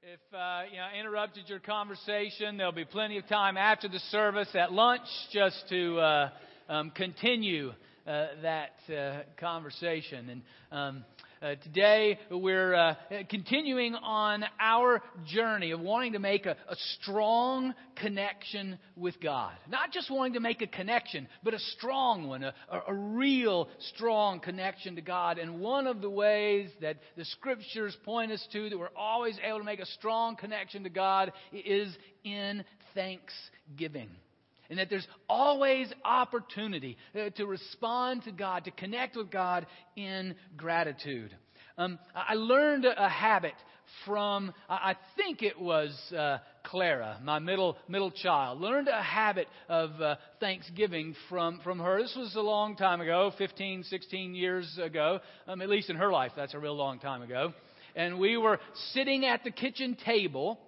[0.00, 4.48] If uh, you know interrupted your conversation, there'll be plenty of time after the service
[4.54, 6.30] at lunch just to uh,
[6.68, 7.72] um, continue
[8.06, 10.30] uh, that uh, conversation.
[10.30, 11.04] And um,
[11.42, 12.94] uh, today we're uh,
[13.30, 19.52] continuing on our journey of wanting to make a, a, strong connection with God.
[19.68, 22.54] Not just wanting to make a connection, but a strong one, a,
[22.88, 25.38] a real strong connection to God.
[25.38, 29.58] And one of the ways that the scriptures point us to that we're always able
[29.58, 34.10] to make a strong connection to God is in thanksgiving
[34.70, 40.34] and that there's always opportunity uh, to respond to God, to connect with God in
[40.56, 41.34] gratitude.
[41.76, 43.54] Um, I learned a habit
[44.04, 48.60] from, I think it was uh, Clara, my middle middle child.
[48.60, 52.02] Learned a habit of uh, Thanksgiving from from her.
[52.02, 55.20] This was a long time ago, 15, 16 years ago.
[55.46, 57.54] Um, at least in her life, that's a real long time ago.
[57.96, 58.60] And we were
[58.92, 60.58] sitting at the kitchen table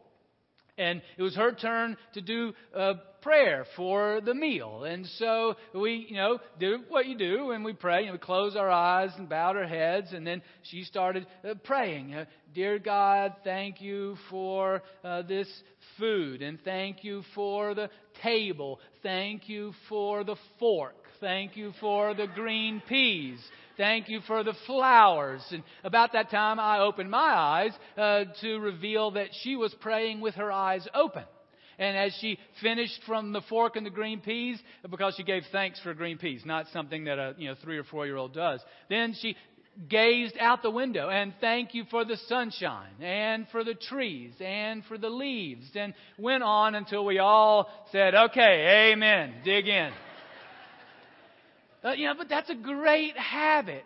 [0.81, 4.85] and it was her turn to do a prayer for the meal.
[4.85, 8.05] And so we, you know, do what you do and we pray.
[8.05, 10.13] and we close our eyes and bowed our heads.
[10.13, 12.15] And then she started uh, praying.
[12.15, 15.49] Uh, Dear God, thank you for uh, this
[15.99, 16.43] food.
[16.43, 17.91] And thank you for the
[18.23, 18.81] table.
[19.03, 20.97] Thank you for the fork.
[21.21, 23.39] Thank you for the green peas.
[23.81, 25.41] Thank you for the flowers.
[25.51, 30.21] And about that time, I opened my eyes uh, to reveal that she was praying
[30.21, 31.25] with her eyes open.
[31.79, 35.81] And as she finished from the fork and the green peas, because she gave thanks
[35.81, 38.61] for green peas, not something that a you know three or four year old does,
[38.91, 39.35] then she
[39.89, 44.85] gazed out the window and thank you for the sunshine and for the trees and
[44.85, 49.91] for the leaves and went on until we all said, okay, amen, dig in.
[51.83, 53.85] Uh, you know, but that's a great habit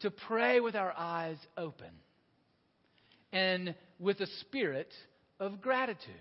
[0.00, 1.90] to pray with our eyes open
[3.32, 4.92] and with a spirit
[5.38, 6.14] of gratitude.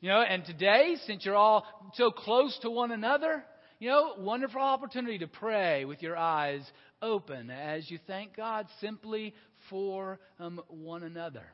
[0.00, 3.42] You know, and today, since you're all so close to one another,
[3.78, 6.60] you know, wonderful opportunity to pray with your eyes
[7.00, 9.34] open as you thank God simply
[9.70, 11.44] for um, one another.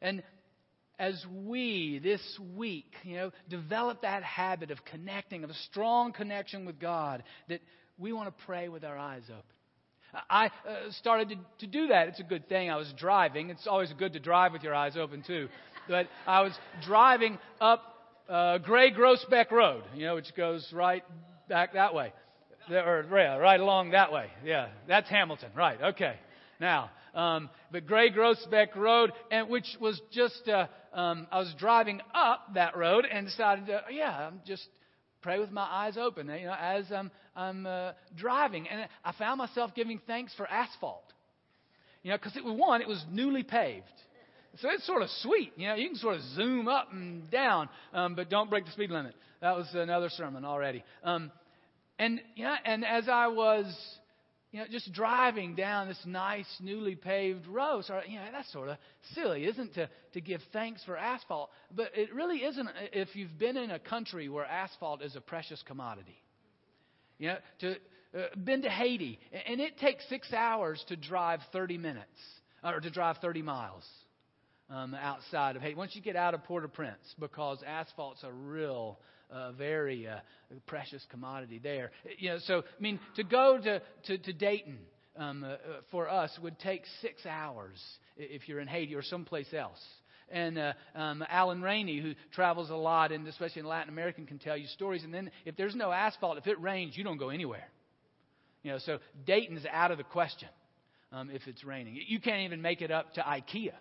[0.00, 0.22] And
[1.02, 2.20] as we this
[2.54, 7.60] week, you know, develop that habit of connecting, of a strong connection with God, that
[7.98, 10.22] we want to pray with our eyes open.
[10.30, 12.06] I uh, started to, do that.
[12.06, 12.70] It's a good thing.
[12.70, 13.50] I was driving.
[13.50, 15.48] It's always good to drive with your eyes open, too.
[15.88, 16.52] But I was
[16.84, 17.82] driving up
[18.28, 21.02] uh, Gray Groesbeck Road, you know, which goes right
[21.48, 22.12] back that way.
[22.70, 24.26] Or, yeah, right along that way.
[24.44, 25.50] Yeah, that's Hamilton.
[25.56, 26.14] Right, okay.
[26.60, 32.00] Now, um, but Gray Groesbeck Road, and which was just, uh, um, I was driving
[32.14, 34.66] up that road and decided, to, yeah, I'm just
[35.20, 38.68] pray with my eyes open, you know, as I'm, I'm uh, driving.
[38.68, 41.04] And I found myself giving thanks for asphalt.
[42.02, 43.86] You know, because it was one, it was newly paved.
[44.60, 45.52] So it's sort of sweet.
[45.56, 48.72] You know, you can sort of zoom up and down, um, but don't break the
[48.72, 49.14] speed limit.
[49.40, 50.84] That was another sermon already.
[51.04, 51.30] Um,
[51.98, 53.64] and, you know, and as I was
[54.52, 57.84] you know, just driving down this nice, newly paved road.
[57.86, 58.76] So, you know, that's sort of
[59.14, 61.50] silly, isn't to, to give thanks for asphalt.
[61.74, 65.62] But it really isn't if you've been in a country where asphalt is a precious
[65.66, 66.22] commodity.
[67.18, 71.78] You know, to, uh, been to Haiti, and it takes six hours to drive 30
[71.78, 72.06] minutes,
[72.62, 73.88] or to drive 30 miles
[74.68, 75.76] um, outside of Haiti.
[75.76, 78.98] Once you get out of Port-au-Prince, because asphalt's a real
[79.32, 80.18] a very uh,
[80.66, 81.90] precious commodity there.
[82.18, 84.78] You know, so I mean, to go to to, to Dayton
[85.16, 85.56] um, uh, uh,
[85.90, 87.80] for us would take six hours
[88.16, 89.82] if you're in Haiti or someplace else.
[90.30, 94.38] And uh, um, Alan Rainey, who travels a lot, and especially in Latin America, can
[94.38, 95.04] tell you stories.
[95.04, 97.68] And then if there's no asphalt, if it rains, you don't go anywhere.
[98.62, 100.48] You know, so Dayton's out of the question
[101.10, 101.98] um, if it's raining.
[102.06, 103.72] You can't even make it up to IKEA.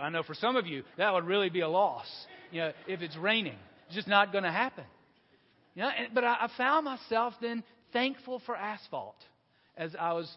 [0.00, 2.06] I know for some of you that would really be a loss.
[2.50, 3.58] You know, if it's raining.
[3.92, 4.84] Just not going to happen.
[5.74, 7.62] You know, but I, I found myself then
[7.92, 9.16] thankful for asphalt
[9.76, 10.28] as I was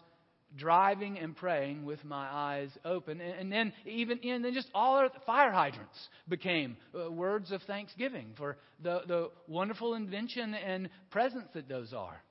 [0.56, 3.20] driving and praying with my eyes open.
[3.20, 5.96] And, and then even and then just all our fire hydrants
[6.28, 12.22] became uh, words of thanksgiving for the, the wonderful invention and presence that those are,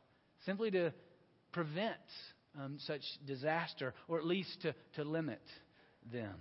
[0.45, 0.93] simply to
[1.51, 1.95] prevent
[2.59, 5.41] um, such disaster or at least to, to limit
[6.11, 6.35] them.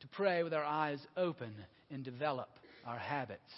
[0.00, 1.52] To pray with our eyes open
[1.90, 2.48] and develop
[2.88, 3.52] our habits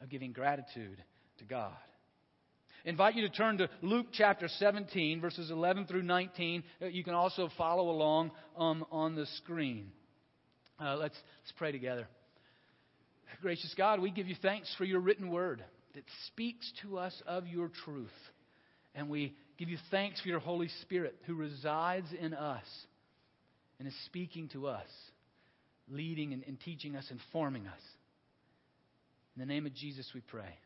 [0.00, 1.02] of giving gratitude
[1.38, 1.72] to God.
[2.86, 6.62] I invite you to turn to Luke chapter 17, verses 11 through 19.
[6.80, 9.90] Uh, you can also follow along um, on the screen.
[10.80, 12.06] Uh, let's, let's pray together.
[13.40, 17.46] Gracious God, we give you thanks for your written word that speaks to us of
[17.48, 18.10] your truth.
[18.94, 22.66] And we give you thanks for your Holy Spirit who resides in us
[23.78, 24.86] and is speaking to us
[25.88, 27.80] leading and, and teaching us and forming us.
[29.36, 30.58] In the name of Jesus, we pray.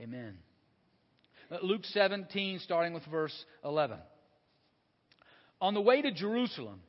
[0.00, 0.38] Amen.
[1.50, 3.34] Uh, Luke 17, starting with verse
[3.64, 3.98] 11.
[5.60, 6.80] On the way to Jerusalem,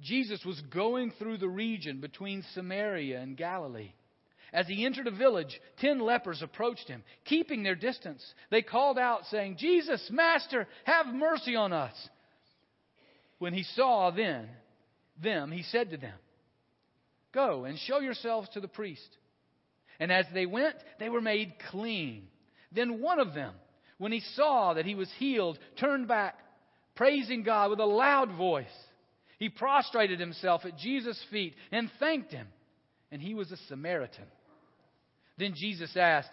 [0.00, 3.92] Jesus was going through the region between Samaria and Galilee.
[4.52, 7.04] As he entered a village, ten lepers approached him.
[7.26, 11.94] Keeping their distance, they called out, saying, Jesus, Master, have mercy on us.
[13.38, 14.48] When he saw then
[15.22, 16.14] them, he said to them,
[17.32, 19.08] Go and show yourselves to the priest.
[20.00, 22.28] And as they went, they were made clean.
[22.72, 23.54] Then one of them,
[23.98, 26.38] when he saw that he was healed, turned back,
[26.94, 28.66] praising God with a loud voice.
[29.38, 32.48] He prostrated himself at Jesus' feet and thanked him.
[33.10, 34.26] And he was a Samaritan.
[35.38, 36.30] Then Jesus asked,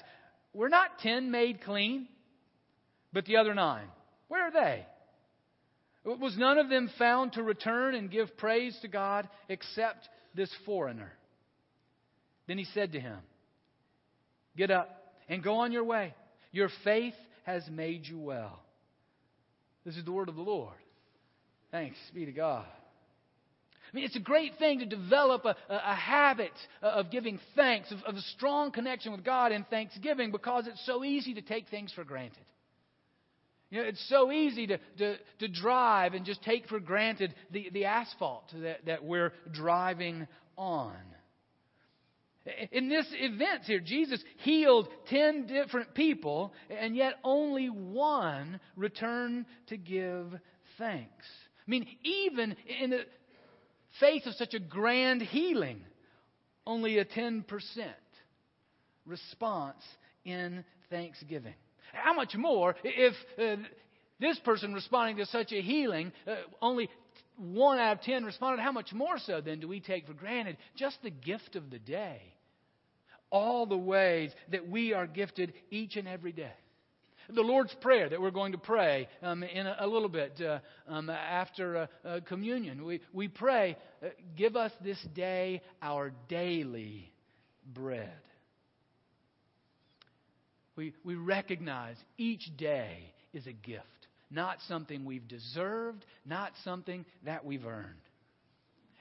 [0.53, 2.07] Were not ten made clean?
[3.13, 3.88] But the other nine,
[4.27, 4.85] where are they?
[6.03, 11.13] Was none of them found to return and give praise to God except this foreigner?
[12.47, 13.17] Then he said to him,
[14.57, 14.90] Get up
[15.28, 16.13] and go on your way.
[16.52, 18.60] Your faith has made you well.
[19.86, 20.74] This is the word of the Lord.
[21.72, 22.66] Thanks be to God.
[22.66, 28.00] I mean, it's a great thing to develop a, a, habit of giving thanks, of,
[28.06, 31.94] of a strong connection with God in thanksgiving, because it's so easy to take things
[31.94, 32.44] for granted.
[33.69, 37.69] You know, it's so easy to, to, to drive and just take for granted the,
[37.72, 40.28] the asphalt that, that we're driving
[40.58, 40.96] on.
[42.71, 49.77] In this event here, Jesus healed 10 different people, and yet only one returned to
[49.77, 50.27] give
[50.77, 51.25] thanks.
[51.68, 53.06] I mean, even in the
[54.00, 55.81] face of such a grand healing,
[56.68, 57.45] only a 10%
[59.07, 59.83] response
[60.24, 61.56] in thanksgiving.
[61.94, 63.63] How much more if uh,
[64.19, 66.89] this person responding to such a healing, uh, only
[67.38, 70.57] one out of ten responded, how much more so then do we take for granted
[70.75, 72.21] just the gift of the day?
[73.36, 76.54] All the ways that we are gifted each and every day.
[77.28, 80.60] The Lord's Prayer that we're going to pray um, in a, a, little bit uh,
[80.88, 82.86] um, after uh, uh, communion.
[82.86, 87.12] We, we pray, uh, give us this day our daily
[87.74, 88.22] bread.
[90.78, 97.44] We, we recognize each day is a gift, not something we've deserved, not something that
[97.44, 98.00] we've earned.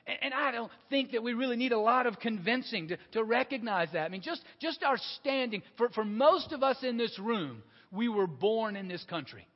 [0.07, 3.89] And, I don't think that we really need a lot of convincing to, to recognize
[3.95, 4.05] that.
[4.05, 8.09] I mean, just, just our standing, for, for most of us in this room, we
[8.09, 9.47] were born in this country.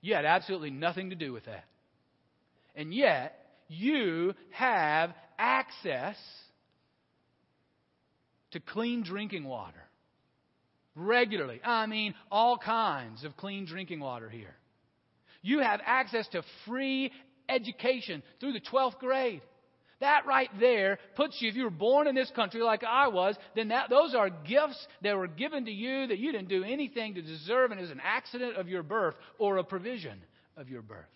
[0.00, 1.64] You had absolutely nothing to do with that.
[2.74, 3.38] And yet,
[3.68, 6.16] you have access
[8.52, 9.82] to clean drinking water
[10.94, 11.60] regularly.
[11.64, 14.54] I mean, all kinds of clean drinking water here.
[15.42, 17.10] You have access to free
[17.54, 19.42] education through the 12th grade.
[20.00, 23.36] That right there puts you, if you were born in this country like I was,
[23.54, 27.14] then that, those are gifts that were given to you that you didn't do anything
[27.14, 30.20] to deserve, and was an accident of your birth or a provision
[30.56, 31.06] of your birth.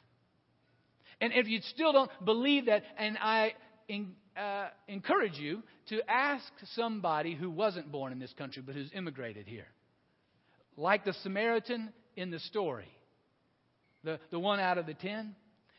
[1.21, 3.55] And if you still don't believe that, and I
[3.89, 6.45] in, uh, encourage you to ask
[6.75, 9.67] somebody who wasn't born in this country but who's immigrated here.
[10.77, 12.91] Like the Samaritan in the story,
[14.05, 15.35] the, the one out of the ten,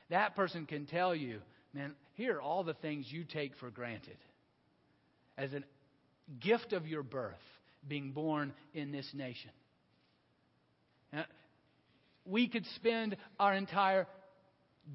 [0.09, 1.39] that person can tell you,
[1.74, 4.18] man, here are all the things you take for granted
[5.38, 5.62] as a
[6.39, 7.36] gift of your birth,
[7.88, 9.51] being born in this nation.
[11.13, 11.25] Now,
[12.25, 14.08] we could spend our entire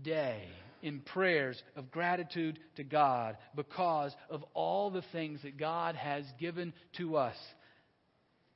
[0.03, 0.45] day
[0.83, 6.73] in prayers of gratitude to God because of all the things that God has given
[6.99, 7.37] to us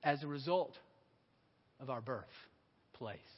[0.03, 0.77] as a result
[1.81, 3.19] of our birthplace.
[3.21, 3.36] Uh,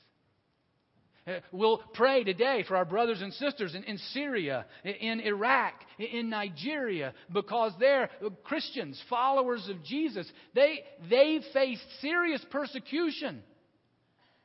[1.53, 7.15] we'll pray today for our brothers and sisters in, in, Syria, in Iraq, in Nigeria,
[7.33, 8.11] because they're
[8.45, 10.31] Christians, followers of Jesus.
[10.55, 10.81] They,
[11.11, 13.43] they face serious persecution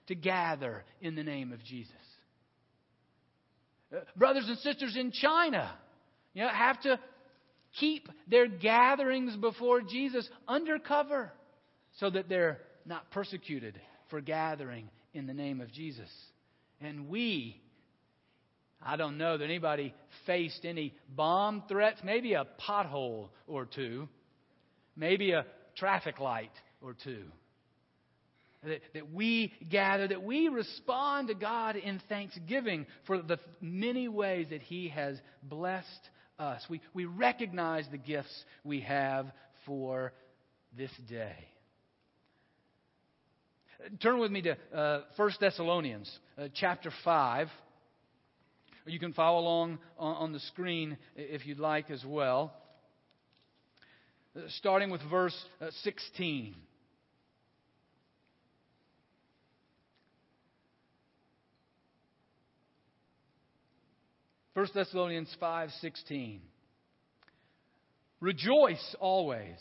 [0.08, 1.92] to gather in the name of Jesus.
[3.96, 5.72] Uh, brothers and sisters in China
[6.34, 7.00] you know, have to
[7.80, 11.32] keep their gatherings before Jesus undercover
[12.00, 16.10] so that they're not persecuted for gathering in the name of Jesus.
[16.86, 17.62] And we,
[18.82, 19.94] I don't know that anybody
[20.26, 24.08] faced any bomb threats, maybe a pothole or two,
[24.96, 27.24] maybe a traffic light or two
[28.66, 34.48] that, that we gather, that we respond to God in thanksgiving for the many ways
[34.50, 36.10] that He has blessed
[36.40, 36.62] us.
[36.70, 39.28] We, we recognize the gifts we have
[39.66, 40.14] for
[40.78, 41.36] this day.
[44.02, 47.50] Turn with me to uh, 1 Thessalonians uh, chapter 5.
[48.86, 52.54] You can follow along on the screen if you'd like as well.
[54.36, 56.56] Uh, starting with verse uh, 16.
[64.54, 66.40] First Thessalonians 5:16
[68.20, 69.58] Rejoice always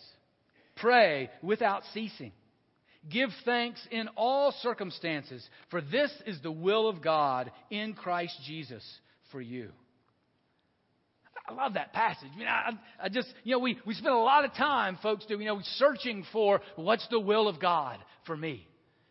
[0.76, 2.32] pray without ceasing
[3.10, 8.84] give thanks in all circumstances for this is the will of God in Christ Jesus
[9.30, 9.70] for you
[11.48, 12.28] I love that passage.
[12.34, 12.70] I mean, I,
[13.02, 15.60] I just, you know, we, we spend a lot of time, folks, do, you know,
[15.76, 18.66] searching for what's the will of God for me.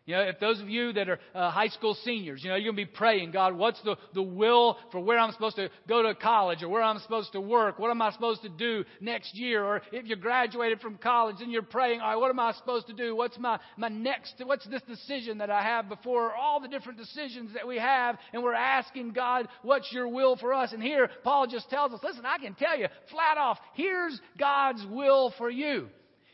[0.08, 2.74] You know, if those of you that are uh, high school seniors, you know, you're
[2.74, 6.02] going to be praying, God, what's the, the will for where I'm supposed to go
[6.02, 7.78] to college or where I'm supposed to work?
[7.78, 9.64] What am I supposed to do next year?
[9.64, 12.88] Or if you graduated from college and you're praying, all right, what am I supposed
[12.88, 13.16] to do?
[13.16, 17.54] What's my, my next, what's this decision that I have before all the different decisions
[17.54, 18.18] that we have?
[18.34, 20.74] And we're asking God, what's your will for us?
[20.74, 24.84] And here, Paul just tells us, listen, I can tell you flat off, here's God's
[24.90, 25.90] will for you.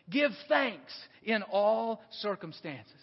[0.10, 0.94] Give thanks
[1.24, 2.94] in all circumstances.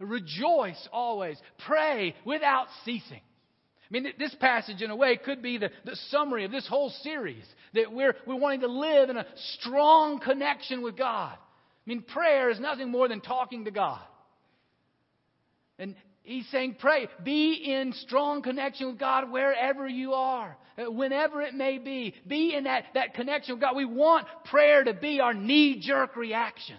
[0.00, 1.36] Rejoice always.
[1.66, 3.20] Pray without ceasing.
[3.20, 6.90] I mean, this passage, in a way, could be the, the summary of this whole
[7.02, 9.26] series that we're, we're wanting to live in a
[9.58, 11.34] strong connection with God.
[11.34, 14.00] I mean, prayer is nothing more than talking to God.
[15.78, 21.42] And he's saying, pray, be in strong connection with God wherever you are, uh, whenever
[21.42, 22.14] it may be.
[22.26, 23.76] Be in that, that connection with God.
[23.76, 26.76] We want prayer to be our knee jerk reaction.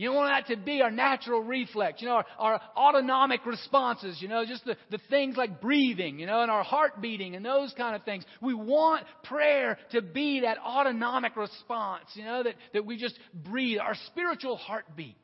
[0.00, 4.28] You want that to be our natural reflex, you know, our, our autonomic responses, you
[4.28, 7.74] know, just the, the things like breathing, you know, and our heart beating and those
[7.76, 8.24] kind of things.
[8.40, 13.76] We want prayer to be that autonomic response, you know, that, that we just breathe,
[13.78, 15.16] our spiritual heartbeat.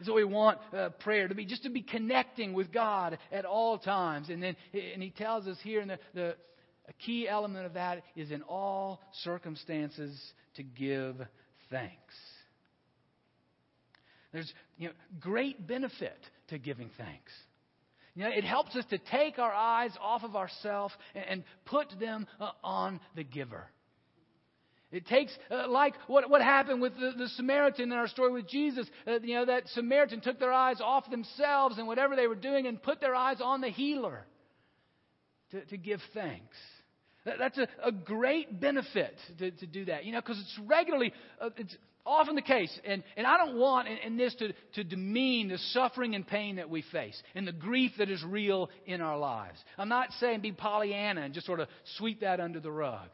[0.00, 3.44] Is what we want uh, prayer to be, just to be connecting with God at
[3.44, 4.30] all times.
[4.30, 6.36] And then, and he tells us here, and the, the
[6.88, 10.18] a key element of that is in all circumstances
[10.54, 11.16] to give
[11.70, 12.14] thanks.
[14.32, 16.18] There's you know, great benefit
[16.48, 17.32] to giving thanks.
[18.14, 21.86] You know, it helps us to take our eyes off of ourselves and, and put
[21.98, 23.68] them uh, on the giver.
[24.92, 28.48] It takes, uh, like what, what happened with the, the, Samaritan in our story with
[28.48, 28.88] Jesus.
[29.06, 32.66] Uh, you know, that Samaritan took their eyes off themselves and whatever they were doing
[32.66, 34.26] and put their eyes on the healer
[35.52, 36.56] to, to give thanks.
[37.24, 41.12] That, that's a, a, great benefit to, to do that, you know, because it's regularly,
[41.40, 44.84] uh, it's often the case, and, and I don't want in, in this to, to
[44.84, 49.00] demean the suffering and pain that we face and the grief that is real in
[49.00, 49.58] our lives.
[49.78, 53.08] I'm not saying be Pollyanna and just sort of sweep that under the rug.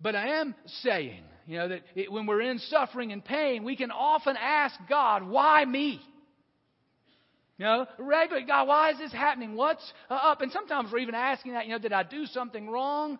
[0.00, 3.76] But I am saying, you know, that it, when we're in suffering and pain, we
[3.76, 6.00] can often ask God, why me?
[7.58, 9.56] You know, regularly, God, why is this happening?
[9.56, 10.42] What's uh, up?
[10.42, 13.18] And sometimes we're even asking that, you know, did I do something wrong?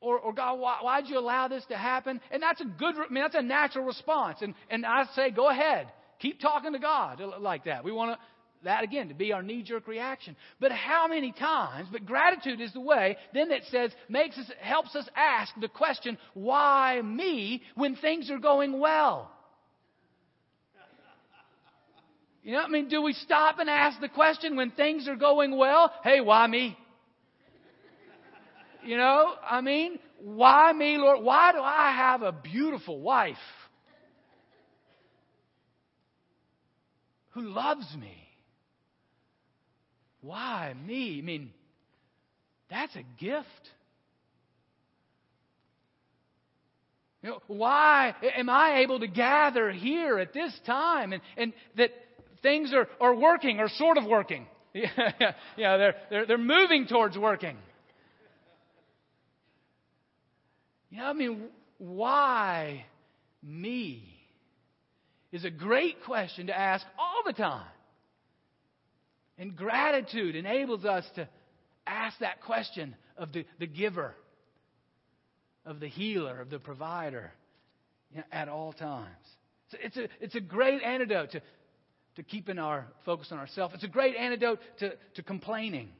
[0.00, 2.20] Or, or God, why, why'd you allow this to happen?
[2.30, 4.38] And that's a good, I mean, that's a natural response.
[4.42, 5.88] And, and I say, go ahead.
[6.20, 7.82] Keep talking to God like that.
[7.84, 8.18] We want to,
[8.64, 10.36] that again, to be our knee jerk reaction.
[10.60, 14.94] But how many times, but gratitude is the way, then it says, makes us, helps
[14.94, 19.30] us ask the question, why me when things are going well?
[22.42, 25.16] You know, what I mean, do we stop and ask the question when things are
[25.16, 25.92] going well?
[26.02, 26.78] Hey, why me?
[28.88, 31.22] You know, I mean, why me, Lord?
[31.22, 33.36] Why do I have a beautiful wife
[37.32, 38.16] who loves me?
[40.22, 41.18] Why me?
[41.18, 41.50] I mean,
[42.70, 43.44] that's a gift.
[47.22, 51.90] You know, why am I able to gather here at this time and, and that
[52.42, 54.46] things are, are working or sort of working?
[54.72, 57.58] yeah, they're, they're, they're moving towards working.
[60.90, 61.42] You know, I mean,
[61.78, 62.84] why
[63.42, 64.14] me?
[65.30, 67.66] Is a great question to ask all the time.
[69.36, 71.28] And gratitude enables us to
[71.86, 74.14] ask that question of the, the giver,
[75.66, 77.30] of the healer, of the provider
[78.10, 79.06] you know, at all times.
[79.70, 81.42] So it's, a, it's a great antidote to,
[82.16, 83.74] to keeping our focus on ourselves.
[83.74, 85.90] It's a great antidote to, to complaining.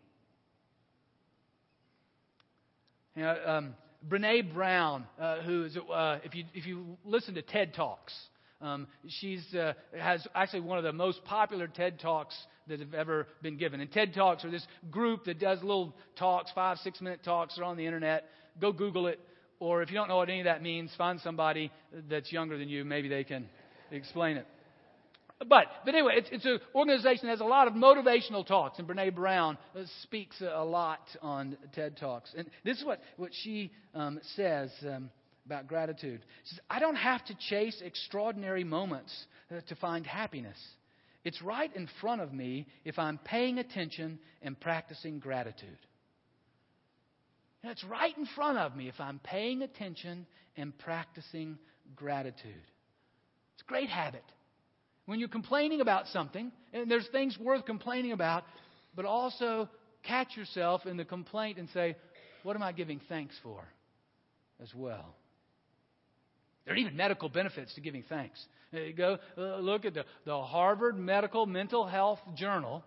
[3.15, 3.75] You know, um,
[4.07, 8.15] Brene Brown, uh, who is, uh, if, you, if you listen to TED Talks,
[8.61, 12.37] um, she's uh, has actually one of the most popular TED Talks
[12.69, 13.81] that have ever been given.
[13.81, 17.57] And TED Talks are this group that does little talks, five, six minute talks.
[17.57, 18.25] They're on the internet.
[18.61, 19.21] Go Google it.
[19.61, 21.73] Or if you don't know what any of that means, find somebody
[22.09, 22.85] that's younger than you.
[22.85, 23.49] Maybe they can
[23.91, 24.47] explain it.
[25.39, 28.89] But, but anyway, it's, it's an organization that has a lot of motivational talks, and
[28.89, 32.35] Brene Brown uh, speaks a lot on TED Talks.
[32.37, 35.11] And this is what, what she um, says um,
[35.47, 36.25] about gratitude.
[36.45, 39.15] She says, I don't have to chase extraordinary moments
[39.51, 40.59] uh, to find happiness.
[41.25, 45.79] It's right in front of me if I'm paying attention and practicing gratitude.
[47.63, 50.27] it's right in front of me if I'm paying attention
[50.57, 51.59] and practicing
[51.95, 52.65] gratitude.
[53.55, 54.25] It's a great habit.
[55.09, 58.45] When you're complaining about something, and there's things worth complaining about,
[58.95, 59.67] but also
[60.03, 61.97] catch yourself in the complaint and say,
[62.43, 63.65] What am I giving thanks for
[64.63, 65.15] as well?
[66.67, 68.39] There are even medical benefits to giving thanks.
[68.99, 72.85] Go uh, look at the, the Harvard Medical Mental Health Journal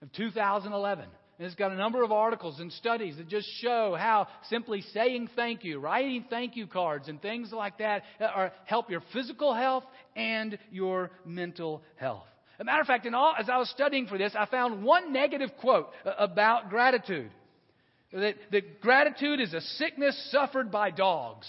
[0.00, 1.04] of 2011.
[1.40, 5.30] And it's got a number of articles and studies that just show how simply saying
[5.34, 9.54] thank you, writing thank you cards, and things like that uh, are, help your physical
[9.54, 12.26] health and your mental health.
[12.56, 15.14] As a matter of fact, all, as I was studying for this, I found one
[15.14, 17.30] negative quote uh, about gratitude.
[18.12, 21.48] That, that gratitude is a sickness suffered by dogs.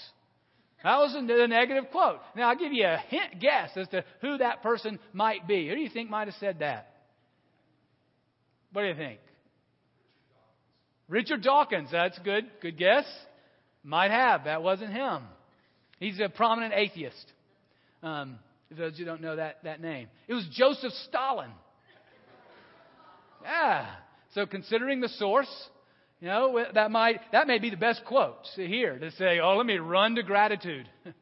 [0.86, 2.20] That was a negative quote.
[2.38, 5.68] Now, I'll give you a hint guess as to who that person might be.
[5.68, 6.94] Who do you think might have said that?
[8.72, 9.20] What do you think?
[11.12, 12.46] Richard Dawkins, that's good.
[12.62, 13.04] Good guess.
[13.84, 14.46] Might have.
[14.46, 15.24] That wasn't him.
[16.00, 17.34] He's a prominent atheist.
[18.02, 18.40] Um,
[18.76, 21.52] those you don't know that, that name, it was Joseph Stalin.
[23.44, 23.88] Yeah.
[24.34, 25.52] So considering the source,
[26.22, 29.66] you know, that might that may be the best quote here to say, "Oh, let
[29.66, 30.88] me run to gratitude."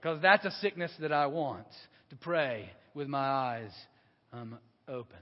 [0.00, 1.68] Because that's a sickness that I want
[2.10, 3.70] to pray with my eyes
[4.32, 4.58] um,
[4.88, 5.16] open.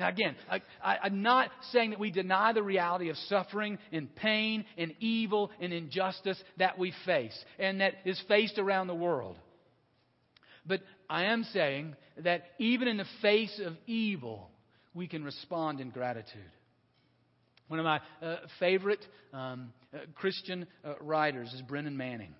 [0.00, 0.34] Now, again,
[0.82, 5.50] I, am not saying that we deny the reality of suffering and pain and evil
[5.60, 9.36] and injustice that we face and that is faced around the world.
[10.64, 10.80] But
[11.10, 14.48] I am saying that even in the face of evil,
[14.94, 16.50] we can respond in gratitude.
[17.68, 19.04] One of my uh, favorite
[19.34, 22.34] um, uh, Christian uh, writers is Brennan Manning.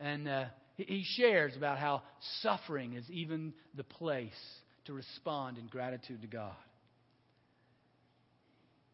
[0.00, 0.44] And uh,
[0.78, 2.02] he shares about how
[2.40, 4.32] suffering is even the place
[4.86, 6.54] to respond in gratitude to God.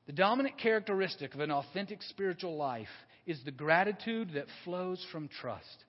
[0.07, 2.89] The dominant characteristic of an authentic spiritual life
[3.27, 5.85] is the gratitude that flows from trust.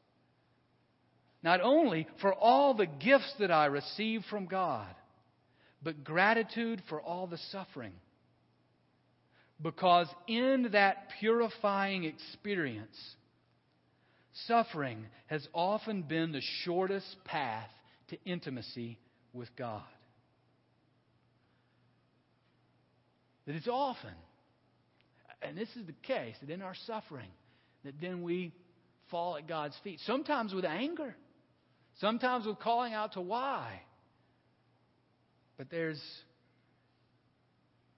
[1.42, 4.88] Not only for all the gifts that I receive from God,
[5.82, 7.94] but gratitude for all the suffering.
[9.62, 12.98] Because in that purifying experience,
[14.48, 17.70] suffering has often been the shortest path
[18.10, 19.00] to intimacy
[19.34, 19.82] with God.
[23.46, 24.14] That it's often,
[25.42, 27.30] and this is the case, that in our suffering,
[27.84, 28.54] that then we
[29.12, 30.00] fall at God's feet.
[30.06, 31.16] Sometimes with anger,
[32.00, 33.82] sometimes with calling out to why.
[35.58, 36.02] But there's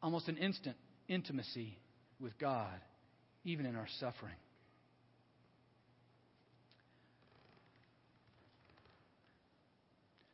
[0.02, 0.76] almost an instant
[1.08, 1.78] intimacy
[2.20, 2.80] with God,
[3.44, 4.34] even in our suffering.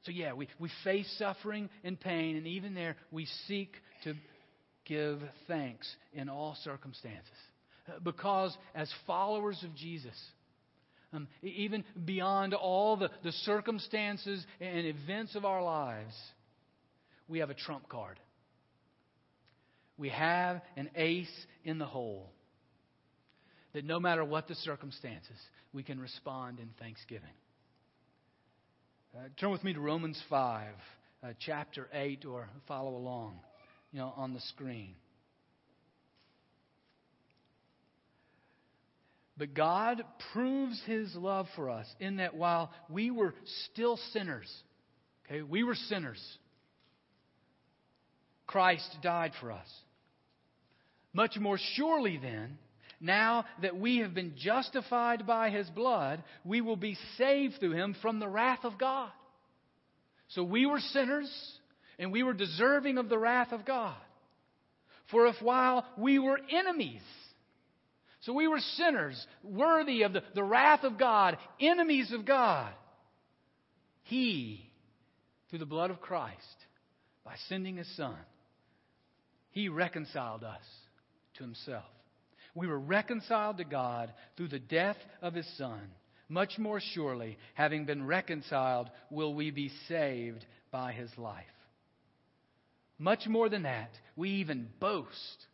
[0.03, 4.15] So, yeah, we, we face suffering and pain, and even there we seek to
[4.85, 7.29] give thanks in all circumstances.
[7.87, 10.15] Uh, because as followers of Jesus,
[11.13, 16.15] um, even beyond all the, the circumstances and events of our lives,
[17.27, 18.19] we have a trump card.
[19.97, 22.31] We have an ace in the hole.
[23.73, 25.37] That no matter what the circumstances,
[25.73, 27.29] we can respond in thanksgiving.
[29.13, 30.69] Uh, turn with me to Romans 5,
[31.21, 33.41] uh, chapter 8, or follow along
[33.91, 34.95] you know, on the screen.
[39.35, 43.33] But God proves his love for us in that while we were
[43.65, 44.49] still sinners,
[45.25, 46.21] okay, we were sinners,
[48.47, 49.67] Christ died for us.
[51.11, 52.57] Much more surely, then,
[53.01, 57.95] now that we have been justified by his blood, we will be saved through him
[58.01, 59.09] from the wrath of God.
[60.29, 61.29] So we were sinners,
[61.99, 63.97] and we were deserving of the wrath of God.
[65.09, 67.01] For if while we were enemies,
[68.21, 72.71] so we were sinners, worthy of the, the wrath of God, enemies of God,
[74.03, 74.69] He,
[75.49, 76.37] through the blood of Christ,
[77.25, 78.15] by sending His Son,
[79.49, 80.63] He reconciled us
[81.35, 81.83] to himself.
[82.53, 85.81] We were reconciled to God through the death of his Son.
[86.27, 91.45] Much more surely, having been reconciled, will we be saved by his life.
[92.97, 95.47] Much more than that, we even boast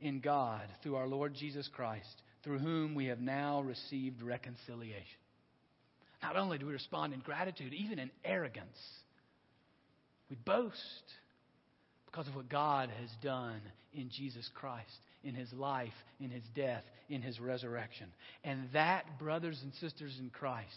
[0.00, 5.06] in God through our Lord Jesus Christ, through whom we have now received reconciliation.
[6.22, 8.78] Not only do we respond in gratitude, even in arrogance.
[10.28, 11.04] We boast
[12.12, 13.60] because of what God has done
[13.94, 14.90] in Jesus Christ,
[15.24, 18.06] in his life, in his death, in his resurrection.
[18.44, 20.68] And that, brothers and sisters in Christ,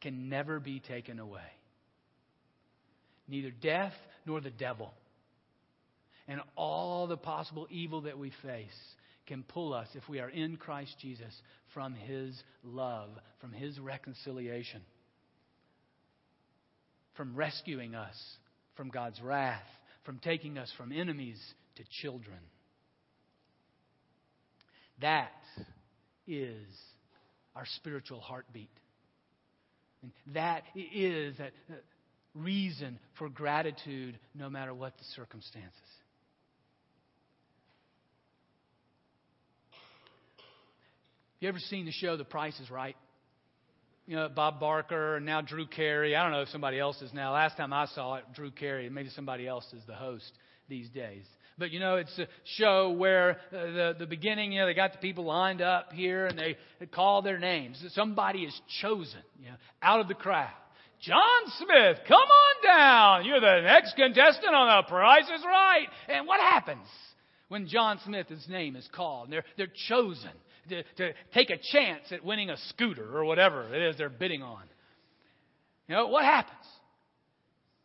[0.00, 1.40] can never be taken away.
[3.26, 3.92] Neither death
[4.24, 4.92] nor the devil.
[6.28, 8.70] And all the possible evil that we face
[9.26, 11.34] can pull us, if we are in Christ Jesus,
[11.74, 14.82] from his love, from his reconciliation,
[17.16, 18.16] from rescuing us
[18.76, 19.62] from God's wrath,
[20.04, 21.40] from taking us from enemies
[21.76, 22.38] to children.
[25.00, 25.32] That
[26.26, 26.66] is
[27.56, 28.70] our spiritual heartbeat.
[30.02, 31.52] And that is that
[32.34, 35.72] reason for gratitude no matter what the circumstances.
[41.40, 42.96] You ever seen the show The Price is Right?
[44.12, 46.14] You know, Bob Barker and now Drew Carey.
[46.14, 47.32] I don't know if somebody else is now.
[47.32, 48.90] Last time I saw it, Drew Carey.
[48.90, 50.30] Maybe somebody else is the host
[50.68, 51.24] these days.
[51.56, 54.92] But you know, it's a show where uh, the the beginning, you know, they got
[54.92, 57.82] the people lined up here and they, they call their names.
[57.94, 60.50] Somebody is chosen, you know, out of the crowd.
[61.00, 63.24] John Smith, come on down.
[63.24, 65.86] You're the next contestant on The Price is Right.
[66.10, 66.86] And what happens
[67.48, 69.30] when John Smith's name is called?
[69.30, 70.32] They're they're chosen
[70.68, 74.42] to, to take a chance at winning a scooter or whatever it is they're bidding
[74.42, 74.62] on.
[75.88, 76.64] You know what happens?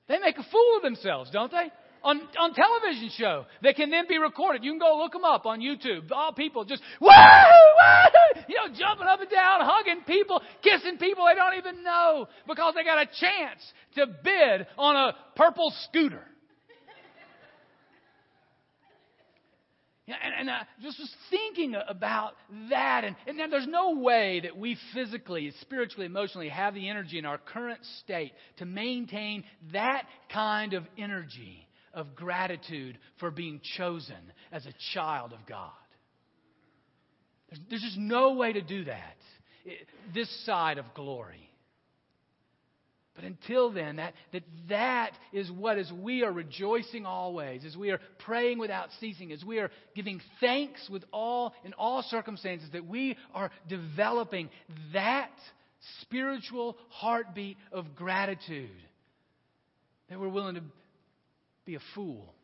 [0.08, 1.72] They make a fool of themselves, don't they?
[2.04, 4.64] on, on television show that can then be recorded.
[4.64, 6.12] You can go look them up on YouTube.
[6.12, 11.26] All people just, woo, woo, you know, jumping up and down, hugging people, kissing people
[11.26, 13.62] they don't even know because they got a chance
[13.96, 16.24] to bid on a purple scooter.
[16.24, 16.26] Yeah,
[20.08, 22.34] and, and I just was thinking about
[22.70, 27.20] that, and, and then there's no way that we physically, spiritually, emotionally have the energy
[27.20, 29.44] in our current state to maintain
[29.74, 34.16] that kind of energy of gratitude for being chosen
[34.52, 35.72] as a child of God.
[37.50, 39.18] There's, there's just no way to do that
[39.66, 39.72] eh,
[40.14, 41.47] this side of glory.
[43.18, 47.90] But until then, that, that that is what, as we are rejoicing always, as we
[47.90, 52.86] are praying without ceasing, as we are giving thanks with all in all circumstances, that
[52.86, 54.52] we are developing
[54.94, 55.32] that
[56.02, 58.70] spiritual heartbeat of gratitude.
[60.12, 60.64] That we're willing to
[61.66, 62.36] be a fool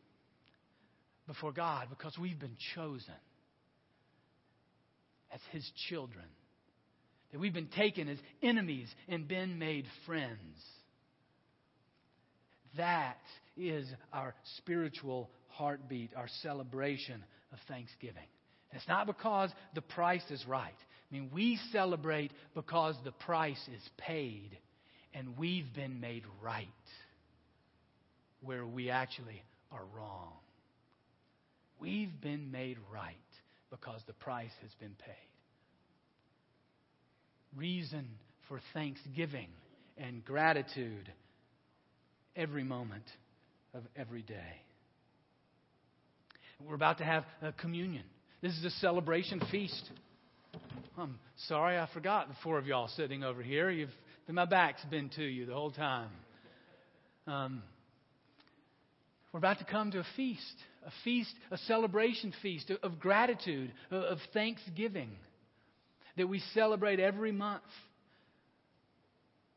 [1.28, 3.14] before God because we've been chosen
[5.32, 6.26] as His children.
[7.34, 10.56] That we've been taken as enemies and been made friends.
[12.76, 13.18] That
[13.56, 18.22] is our spiritual heartbeat, our celebration of thanksgiving.
[18.70, 20.76] And it's not because the price is right.
[21.10, 24.56] I mean, we celebrate because the price is paid
[25.12, 26.68] and we've been made right
[28.42, 29.42] where we actually
[29.72, 30.34] are wrong.
[31.80, 33.16] We've been made right
[33.70, 35.16] because the price has been paid.
[37.56, 38.06] Reason
[38.48, 39.48] for thanksgiving
[39.96, 41.12] and gratitude
[42.34, 43.04] every moment
[43.74, 44.60] of every day.
[46.60, 48.04] We're about to have a communion.
[48.42, 49.90] This is a celebration feast.
[50.98, 53.70] I'm sorry I forgot the four of y'all sitting over here.
[53.70, 53.90] You've,
[54.28, 56.10] my back's been to you the whole time.
[57.26, 57.62] Um,
[59.32, 64.18] we're about to come to a feast, a feast, a celebration feast of gratitude, of
[64.32, 65.10] thanksgiving
[66.16, 67.62] that we celebrate every month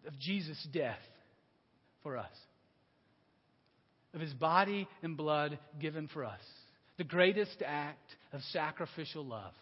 [0.08, 0.98] of Jesus' death
[2.04, 2.32] for us,
[4.14, 6.42] of his body and blood given for us,
[6.98, 9.54] the greatest act of sacrificial love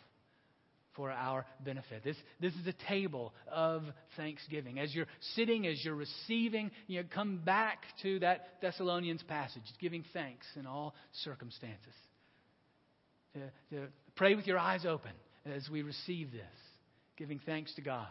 [0.95, 2.03] for our benefit.
[2.03, 3.83] This, this is a table of
[4.15, 4.79] thanksgiving.
[4.79, 10.05] As you're sitting, as you're receiving, you know, come back to that Thessalonians passage, giving
[10.13, 11.93] thanks in all circumstances.
[13.33, 13.39] To,
[13.75, 15.11] to pray with your eyes open
[15.45, 16.43] as we receive this,
[17.17, 18.07] giving thanks to God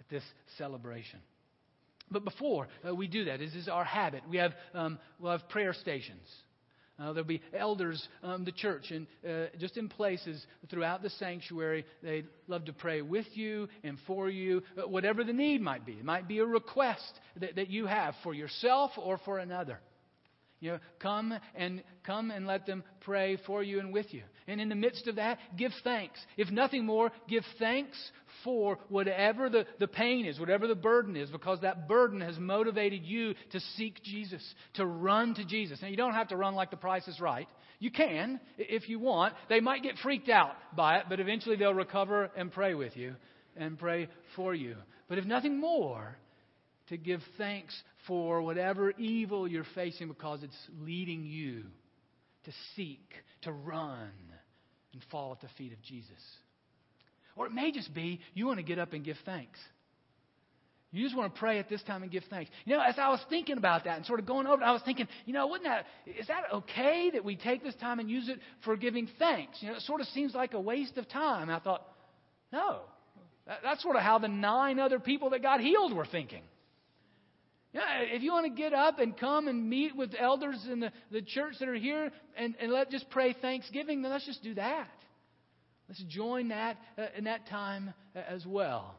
[0.00, 0.22] at this
[0.56, 1.20] celebration.
[2.10, 4.22] But before uh, we do that, this is our habit.
[4.28, 6.26] We have, um, we'll have prayer stations.
[6.98, 11.84] Uh, there'll be elders, um, the church, and uh, just in places throughout the sanctuary.
[12.02, 15.92] They'd love to pray with you and for you, uh, whatever the need might be.
[15.92, 19.78] It might be a request that, that you have for yourself or for another.
[20.60, 24.22] You know, come and come and let them pray for you and with you.
[24.48, 26.18] And in the midst of that, give thanks.
[26.36, 27.96] If nothing more, give thanks
[28.42, 33.04] for whatever the, the pain is, whatever the burden is, because that burden has motivated
[33.04, 34.42] you to seek Jesus,
[34.74, 35.80] to run to Jesus.
[35.80, 37.48] Now, you don't have to run like the price is right.
[37.78, 39.34] You can, if you want.
[39.48, 43.14] They might get freaked out by it, but eventually they'll recover and pray with you
[43.56, 44.76] and pray for you.
[45.08, 46.18] But if nothing more,
[46.88, 47.74] to give thanks
[48.06, 51.64] for whatever evil you're facing because it's leading you
[52.44, 54.10] to seek, to run,
[54.92, 56.22] and fall at the feet of Jesus.
[57.36, 59.58] Or it may just be you want to get up and give thanks.
[60.90, 62.50] You just want to pray at this time and give thanks.
[62.64, 64.72] You know, as I was thinking about that and sort of going over it, I
[64.72, 65.84] was thinking, you know, wouldn't that,
[66.18, 69.58] is that okay that we take this time and use it for giving thanks?
[69.60, 71.50] You know, it sort of seems like a waste of time.
[71.50, 71.86] I thought,
[72.50, 72.80] no.
[73.62, 76.42] That's sort of how the nine other people that got healed were thinking.
[77.72, 80.90] Yeah, if you want to get up and come and meet with elders in the,
[81.10, 84.54] the church that are here and, and let just pray thanksgiving, then let's just do
[84.54, 84.88] that.
[85.88, 88.94] Let's join that uh, in that time uh, as well.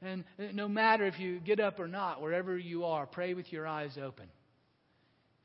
[0.00, 3.52] And uh, no matter if you get up or not, wherever you are, pray with
[3.52, 4.26] your eyes open.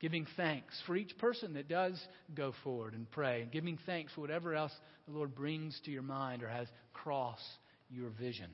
[0.00, 1.98] Giving thanks for each person that does
[2.34, 3.42] go forward and pray.
[3.42, 4.72] And giving thanks for whatever else
[5.06, 7.42] the Lord brings to your mind or has crossed
[7.90, 8.50] your vision.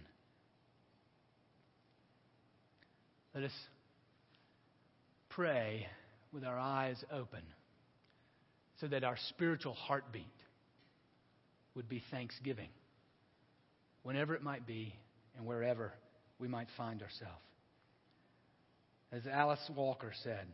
[3.35, 3.53] Let us
[5.29, 5.87] pray
[6.33, 7.43] with our eyes open
[8.81, 10.25] so that our spiritual heartbeat
[11.75, 12.69] would be thanksgiving,
[14.03, 14.95] whenever it might be
[15.37, 15.93] and wherever
[16.39, 17.35] we might find ourselves.
[19.13, 20.47] As Alice Walker said,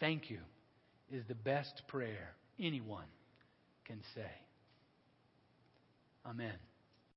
[0.00, 0.38] thank you
[1.10, 3.06] is the best prayer anyone
[3.86, 4.30] can say.
[6.26, 6.54] Amen.